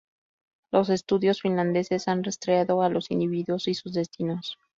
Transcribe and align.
Los 0.71 0.89
estudios 0.89 1.41
finlandeses 1.43 2.07
han 2.07 2.23
rastreado 2.23 2.81
a 2.81 2.89
los 2.89 3.11
individuos 3.11 3.67
y 3.67 3.75
sus 3.75 3.93
destinos. 3.93 4.57